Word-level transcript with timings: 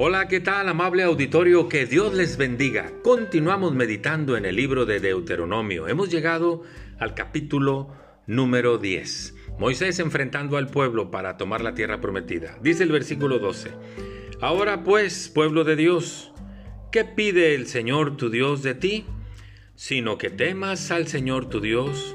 Hola, 0.00 0.28
¿qué 0.28 0.38
tal 0.38 0.68
amable 0.68 1.02
auditorio? 1.02 1.68
Que 1.68 1.84
Dios 1.84 2.14
les 2.14 2.36
bendiga. 2.36 2.92
Continuamos 3.02 3.74
meditando 3.74 4.36
en 4.36 4.44
el 4.44 4.54
libro 4.54 4.86
de 4.86 5.00
Deuteronomio. 5.00 5.88
Hemos 5.88 6.08
llegado 6.08 6.62
al 7.00 7.16
capítulo 7.16 7.88
número 8.28 8.78
10. 8.78 9.34
Moisés 9.58 9.98
enfrentando 9.98 10.56
al 10.56 10.68
pueblo 10.68 11.10
para 11.10 11.36
tomar 11.36 11.62
la 11.62 11.74
tierra 11.74 12.00
prometida. 12.00 12.56
Dice 12.62 12.84
el 12.84 12.92
versículo 12.92 13.40
12. 13.40 13.72
Ahora 14.40 14.84
pues, 14.84 15.28
pueblo 15.28 15.64
de 15.64 15.74
Dios, 15.74 16.32
¿qué 16.92 17.04
pide 17.04 17.56
el 17.56 17.66
Señor 17.66 18.16
tu 18.16 18.30
Dios 18.30 18.62
de 18.62 18.76
ti? 18.76 19.04
Sino 19.74 20.16
que 20.16 20.30
temas 20.30 20.92
al 20.92 21.08
Señor 21.08 21.48
tu 21.48 21.58
Dios, 21.60 22.14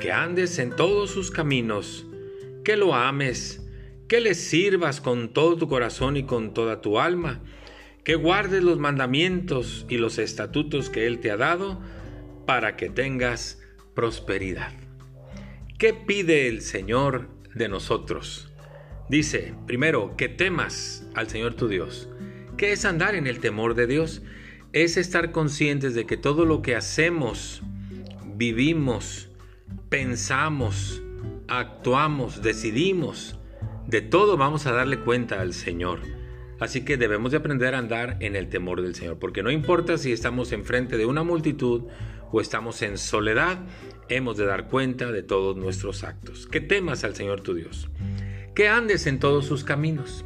que 0.00 0.10
andes 0.10 0.58
en 0.58 0.74
todos 0.74 1.12
sus 1.12 1.30
caminos, 1.30 2.08
que 2.64 2.76
lo 2.76 2.92
ames, 2.92 3.59
que 4.10 4.20
le 4.20 4.34
sirvas 4.34 5.00
con 5.00 5.32
todo 5.32 5.56
tu 5.56 5.68
corazón 5.68 6.16
y 6.16 6.24
con 6.24 6.52
toda 6.52 6.80
tu 6.80 6.98
alma, 6.98 7.38
que 8.02 8.16
guardes 8.16 8.60
los 8.60 8.76
mandamientos 8.76 9.86
y 9.88 9.98
los 9.98 10.18
estatutos 10.18 10.90
que 10.90 11.06
Él 11.06 11.20
te 11.20 11.30
ha 11.30 11.36
dado, 11.36 11.80
para 12.44 12.74
que 12.74 12.90
tengas 12.90 13.62
prosperidad. 13.94 14.72
¿Qué 15.78 15.94
pide 15.94 16.48
el 16.48 16.60
Señor 16.62 17.28
de 17.54 17.68
nosotros? 17.68 18.52
Dice, 19.08 19.54
primero, 19.68 20.16
que 20.16 20.28
temas 20.28 21.06
al 21.14 21.28
Señor 21.28 21.54
tu 21.54 21.68
Dios. 21.68 22.08
¿Qué 22.56 22.72
es 22.72 22.84
andar 22.84 23.14
en 23.14 23.28
el 23.28 23.38
temor 23.38 23.76
de 23.76 23.86
Dios? 23.86 24.22
Es 24.72 24.96
estar 24.96 25.30
conscientes 25.30 25.94
de 25.94 26.04
que 26.04 26.16
todo 26.16 26.46
lo 26.46 26.62
que 26.62 26.74
hacemos, 26.74 27.62
vivimos, 28.34 29.28
pensamos, 29.88 31.00
actuamos, 31.46 32.42
decidimos, 32.42 33.36
de 33.90 34.02
todo 34.02 34.36
vamos 34.36 34.66
a 34.66 34.72
darle 34.72 35.00
cuenta 35.00 35.40
al 35.40 35.52
Señor. 35.52 35.98
Así 36.60 36.84
que 36.84 36.96
debemos 36.96 37.32
de 37.32 37.38
aprender 37.38 37.74
a 37.74 37.78
andar 37.78 38.16
en 38.20 38.36
el 38.36 38.48
temor 38.48 38.82
del 38.82 38.94
Señor, 38.94 39.18
porque 39.18 39.42
no 39.42 39.50
importa 39.50 39.98
si 39.98 40.12
estamos 40.12 40.52
enfrente 40.52 40.96
de 40.96 41.06
una 41.06 41.24
multitud 41.24 41.84
o 42.30 42.40
estamos 42.40 42.82
en 42.82 42.98
soledad, 42.98 43.58
hemos 44.08 44.36
de 44.36 44.46
dar 44.46 44.68
cuenta 44.68 45.10
de 45.10 45.24
todos 45.24 45.56
nuestros 45.56 46.04
actos. 46.04 46.46
Que 46.46 46.60
temas 46.60 47.02
al 47.02 47.16
Señor 47.16 47.40
tu 47.40 47.54
Dios, 47.54 47.88
que 48.54 48.68
andes 48.68 49.08
en 49.08 49.18
todos 49.18 49.46
sus 49.46 49.64
caminos. 49.64 50.24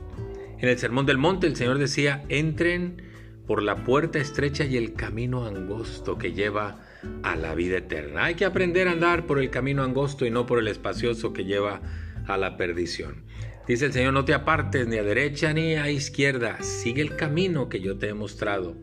En 0.58 0.68
el 0.68 0.78
Sermón 0.78 1.06
del 1.06 1.18
Monte 1.18 1.46
el 1.46 1.56
Señor 1.56 1.78
decía, 1.78 2.24
entren 2.28 3.00
por 3.46 3.62
la 3.62 3.76
puerta 3.76 4.18
estrecha 4.18 4.64
y 4.64 4.76
el 4.76 4.92
camino 4.92 5.46
angosto 5.46 6.18
que 6.18 6.32
lleva 6.32 6.84
a 7.22 7.36
la 7.36 7.54
vida 7.54 7.78
eterna. 7.78 8.24
Hay 8.24 8.34
que 8.34 8.44
aprender 8.44 8.88
a 8.88 8.92
andar 8.92 9.26
por 9.26 9.38
el 9.38 9.48
camino 9.50 9.82
angosto 9.82 10.26
y 10.26 10.30
no 10.30 10.44
por 10.44 10.58
el 10.58 10.68
espacioso 10.68 11.32
que 11.32 11.44
lleva 11.44 11.80
a 12.26 12.36
la 12.36 12.56
perdición. 12.56 13.24
Dice 13.66 13.86
el 13.86 13.92
Señor, 13.92 14.12
no 14.12 14.24
te 14.24 14.34
apartes 14.34 14.86
ni 14.86 14.98
a 14.98 15.02
derecha 15.02 15.52
ni 15.54 15.74
a 15.74 15.90
izquierda, 15.90 16.62
sigue 16.62 17.00
el 17.00 17.16
camino 17.16 17.70
que 17.70 17.80
yo 17.80 17.96
te 17.96 18.08
he 18.08 18.14
mostrado. 18.14 18.76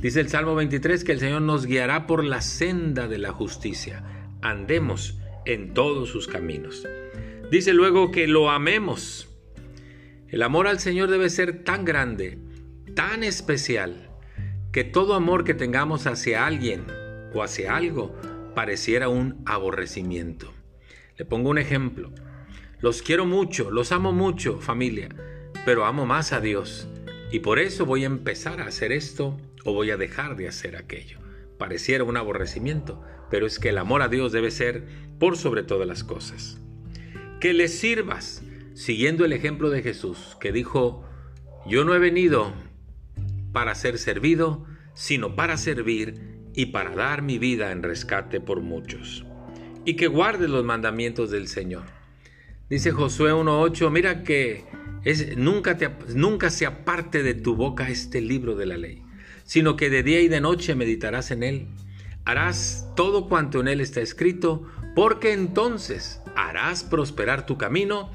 Dice 0.00 0.20
el 0.20 0.28
Salmo 0.28 0.54
23 0.56 1.04
que 1.04 1.12
el 1.12 1.20
Señor 1.20 1.42
nos 1.42 1.64
guiará 1.64 2.06
por 2.06 2.24
la 2.24 2.40
senda 2.40 3.06
de 3.06 3.18
la 3.18 3.32
justicia. 3.32 4.04
Andemos 4.42 5.18
en 5.44 5.74
todos 5.74 6.08
sus 6.08 6.26
caminos. 6.26 6.86
Dice 7.50 7.72
luego 7.72 8.10
que 8.10 8.26
lo 8.26 8.50
amemos. 8.50 9.28
El 10.28 10.42
amor 10.42 10.66
al 10.66 10.80
Señor 10.80 11.08
debe 11.08 11.30
ser 11.30 11.62
tan 11.62 11.84
grande, 11.84 12.38
tan 12.94 13.22
especial, 13.22 14.10
que 14.72 14.82
todo 14.82 15.14
amor 15.14 15.44
que 15.44 15.54
tengamos 15.54 16.06
hacia 16.08 16.46
alguien 16.46 16.84
o 17.32 17.44
hacia 17.44 17.76
algo 17.76 18.14
pareciera 18.56 19.08
un 19.08 19.42
aborrecimiento. 19.46 20.52
Le 21.16 21.24
pongo 21.24 21.48
un 21.48 21.58
ejemplo. 21.58 22.12
Los 22.86 23.02
quiero 23.02 23.26
mucho, 23.26 23.72
los 23.72 23.90
amo 23.90 24.12
mucho, 24.12 24.60
familia, 24.60 25.08
pero 25.64 25.86
amo 25.86 26.06
más 26.06 26.32
a 26.32 26.40
Dios. 26.40 26.86
Y 27.32 27.40
por 27.40 27.58
eso 27.58 27.84
voy 27.84 28.04
a 28.04 28.06
empezar 28.06 28.60
a 28.60 28.66
hacer 28.66 28.92
esto 28.92 29.36
o 29.64 29.72
voy 29.72 29.90
a 29.90 29.96
dejar 29.96 30.36
de 30.36 30.46
hacer 30.46 30.76
aquello. 30.76 31.18
Pareciera 31.58 32.04
un 32.04 32.16
aborrecimiento, 32.16 33.02
pero 33.28 33.44
es 33.44 33.58
que 33.58 33.70
el 33.70 33.78
amor 33.78 34.02
a 34.02 34.08
Dios 34.08 34.30
debe 34.30 34.52
ser 34.52 34.84
por 35.18 35.36
sobre 35.36 35.64
todas 35.64 35.88
las 35.88 36.04
cosas. 36.04 36.60
Que 37.40 37.54
le 37.54 37.66
sirvas, 37.66 38.44
siguiendo 38.74 39.24
el 39.24 39.32
ejemplo 39.32 39.68
de 39.68 39.82
Jesús, 39.82 40.36
que 40.38 40.52
dijo, 40.52 41.04
yo 41.66 41.84
no 41.84 41.92
he 41.92 41.98
venido 41.98 42.52
para 43.52 43.74
ser 43.74 43.98
servido, 43.98 44.64
sino 44.94 45.34
para 45.34 45.56
servir 45.56 46.20
y 46.54 46.66
para 46.66 46.94
dar 46.94 47.22
mi 47.22 47.38
vida 47.38 47.72
en 47.72 47.82
rescate 47.82 48.40
por 48.40 48.60
muchos. 48.60 49.26
Y 49.84 49.94
que 49.94 50.06
guardes 50.06 50.50
los 50.50 50.64
mandamientos 50.64 51.32
del 51.32 51.48
Señor. 51.48 51.95
Dice 52.68 52.90
Josué 52.90 53.32
1.8, 53.32 53.90
mira 53.92 54.24
que 54.24 54.64
es, 55.04 55.36
nunca, 55.36 55.78
nunca 56.14 56.50
se 56.50 56.66
aparte 56.66 57.22
de 57.22 57.34
tu 57.34 57.54
boca 57.54 57.88
este 57.88 58.20
libro 58.20 58.56
de 58.56 58.66
la 58.66 58.76
ley, 58.76 59.04
sino 59.44 59.76
que 59.76 59.88
de 59.88 60.02
día 60.02 60.20
y 60.20 60.26
de 60.26 60.40
noche 60.40 60.74
meditarás 60.74 61.30
en 61.30 61.44
él. 61.44 61.68
Harás 62.24 62.88
todo 62.96 63.28
cuanto 63.28 63.60
en 63.60 63.68
él 63.68 63.80
está 63.80 64.00
escrito, 64.00 64.66
porque 64.96 65.32
entonces 65.32 66.20
harás 66.34 66.82
prosperar 66.82 67.46
tu 67.46 67.56
camino 67.56 68.10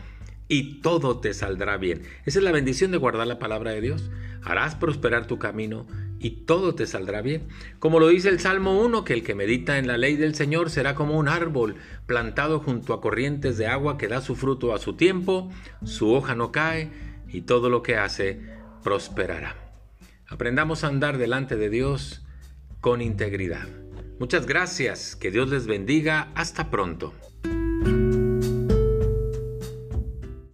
y 0.50 0.82
todo 0.82 1.22
te 1.22 1.34
saldrá 1.34 1.78
bien. 1.78 2.02
Esa 2.26 2.40
es 2.40 2.44
la 2.44 2.52
bendición 2.52 2.92
de 2.92 2.98
guardar 2.98 3.28
la 3.28 3.40
palabra 3.40 3.72
de 3.72 3.80
Dios. 3.80 4.12
Harás 4.44 4.76
prosperar 4.76 5.28
tu 5.28 5.40
camino 5.40 5.88
y 6.22 6.46
todo 6.46 6.76
te 6.76 6.86
saldrá 6.86 7.22
bien. 7.22 7.48
Como 7.80 8.00
lo 8.00 8.08
dice 8.08 8.30
el 8.30 8.40
Salmo 8.40 8.80
1, 8.80 9.04
que 9.04 9.14
el 9.14 9.24
que 9.24 9.34
medita 9.34 9.80
en 9.80 9.88
la 9.88 9.98
ley 9.98 10.16
del 10.16 10.36
Señor 10.36 10.70
será 10.70 10.94
como 10.94 11.18
un 11.18 11.28
árbol 11.28 11.78
plantado 12.06 12.60
junto 12.60 12.94
a 12.94 13.02
corrientes 13.02 13.58
de 13.58 13.66
agua 13.66 13.98
que 13.98 14.08
da 14.08 14.22
su 14.22 14.36
fruto 14.36 14.74
a 14.74 14.78
su 14.78 14.94
tiempo, 14.94 15.52
su 15.84 16.14
hoja 16.14 16.36
no 16.36 16.52
cae 16.52 16.92
y 17.28 17.42
todo 17.42 17.70
lo 17.70 17.82
que 17.82 17.98
hace 17.98 18.40
prosperará. 18.84 19.56
Aprendamos 20.28 20.84
a 20.84 20.88
andar 20.88 21.18
delante 21.18 21.56
de 21.56 21.72
Dios 21.72 22.24
con 22.82 23.02
integridad. 23.02 23.68
Muchas 24.20 24.46
gracias, 24.46 25.16
que 25.16 25.32
Dios 25.32 25.50
les 25.50 25.66
bendiga, 25.66 26.32
hasta 26.36 26.70
pronto. 26.70 27.14